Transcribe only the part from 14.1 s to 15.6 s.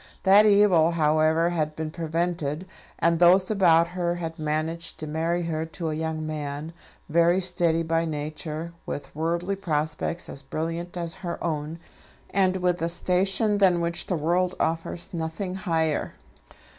world offers nothing